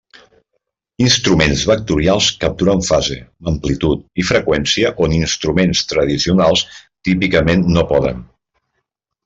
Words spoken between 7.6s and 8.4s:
no poden.